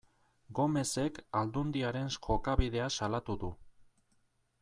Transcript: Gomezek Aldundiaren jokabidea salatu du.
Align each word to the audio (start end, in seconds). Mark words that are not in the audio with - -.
Gomezek 0.59 1.19
Aldundiaren 1.41 2.09
jokabidea 2.15 2.89
salatu 3.01 3.39
du. 3.47 3.51